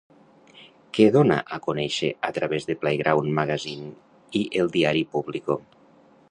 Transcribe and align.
Què 0.97 1.05
dona 1.15 1.35
a 1.57 1.59
conèixer 1.67 2.09
a 2.29 2.31
través 2.37 2.65
de 2.71 2.77
PlayGround 2.85 3.29
Magazine 3.41 3.93
i 4.41 4.43
el 4.65 4.73
diari 4.79 5.07
Público? 5.15 5.61